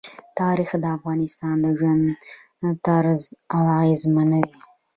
تاریخ 0.39 0.69
د 0.83 0.85
افغانانو 0.97 1.59
د 1.63 1.65
ژوند 1.77 2.03
طرز 2.85 3.23
اغېزمنوي. 3.59 4.55